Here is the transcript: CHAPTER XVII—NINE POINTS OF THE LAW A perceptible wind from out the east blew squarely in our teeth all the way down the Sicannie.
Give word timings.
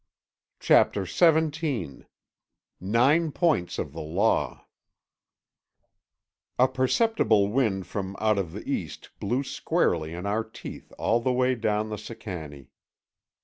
CHAPTER 0.59 1.05
XVII—NINE 1.05 2.01
POINTS 3.33 3.77
OF 3.77 3.93
THE 3.93 4.01
LAW 4.01 4.65
A 6.57 6.67
perceptible 6.67 7.49
wind 7.49 7.85
from 7.85 8.15
out 8.19 8.37
the 8.51 8.63
east 8.67 9.11
blew 9.19 9.43
squarely 9.43 10.15
in 10.15 10.25
our 10.25 10.43
teeth 10.43 10.91
all 10.97 11.19
the 11.19 11.31
way 11.31 11.53
down 11.53 11.89
the 11.89 11.99
Sicannie. 11.99 12.71